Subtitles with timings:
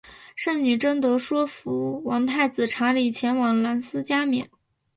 [0.35, 4.49] 圣女贞德说服王太子查理前往兰斯加冕。